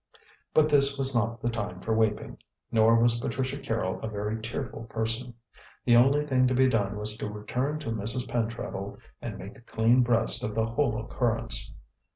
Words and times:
But 0.55 0.67
this 0.67 0.97
was 0.97 1.13
not 1.13 1.43
the 1.43 1.49
time 1.49 1.79
for 1.79 1.93
weeping, 1.93 2.39
nor 2.71 2.99
was 2.99 3.19
Patricia 3.19 3.59
Carrol 3.59 4.01
a 4.01 4.07
very 4.09 4.41
tearful 4.41 4.85
person. 4.85 5.35
The 5.85 5.95
only 5.95 6.25
thing 6.25 6.47
to 6.47 6.55
be 6.55 6.67
done 6.67 6.97
was 6.97 7.15
to 7.17 7.29
return 7.29 7.77
to 7.81 7.91
Mrs. 7.91 8.27
Pentreddle 8.27 8.97
and 9.21 9.37
make 9.37 9.59
a 9.59 9.61
clean 9.61 10.01
breast 10.01 10.41
of 10.43 10.55
the 10.55 10.65
whole 10.65 10.99
occurrence. 10.99 11.71